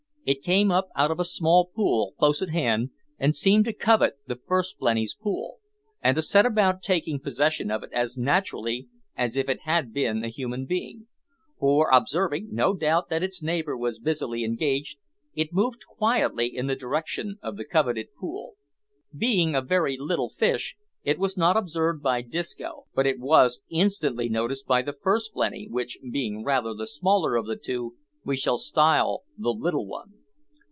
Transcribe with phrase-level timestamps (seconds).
[0.23, 4.19] It came up out of a small pool close at hand, and seemed to covet
[4.27, 5.57] the first blenny's pool,
[5.99, 8.87] and to set about taking possession of it as naturally
[9.17, 11.07] as if it had been a human being;
[11.59, 14.99] for, observing, no doubt, that its neighbour was busily engaged,
[15.33, 18.53] it moved quietly in the direction of the coveted pool.
[19.17, 24.29] Being a very little fish, it was not observed by Disco, but it was instantly
[24.29, 28.57] noticed by the first blenny, which, being rather the smaller of the two, we shall
[28.59, 30.13] style the Little one.